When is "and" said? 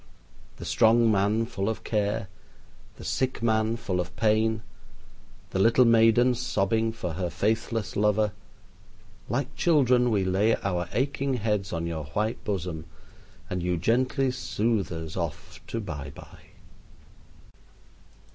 13.47-13.61